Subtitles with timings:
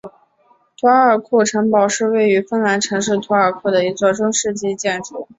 [0.79, 5.27] 图尔库城堡是位于芬兰城市图尔库的一座中世纪建筑。